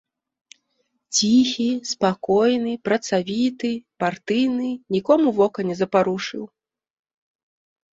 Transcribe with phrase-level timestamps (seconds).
[1.17, 3.71] Ціхі, спакойны, працавіты,
[4.07, 6.43] партыйны, нікому вока не запарушыў.